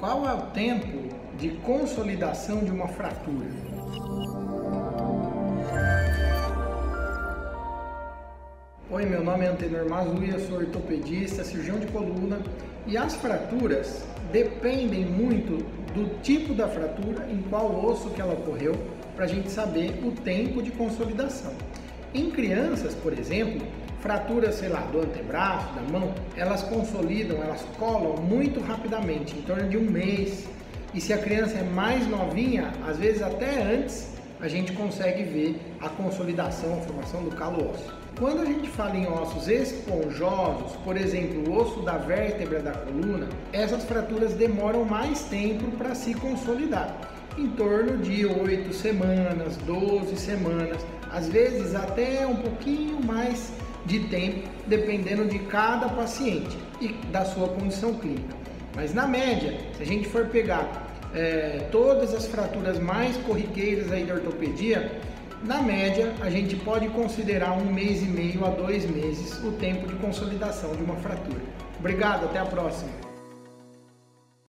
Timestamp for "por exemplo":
22.94-23.66, 40.84-41.50